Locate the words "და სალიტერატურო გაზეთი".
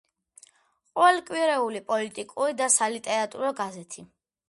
2.65-4.13